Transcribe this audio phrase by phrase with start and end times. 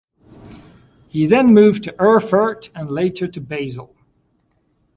[1.09, 3.95] He then moved to Erfurt and later to Basel.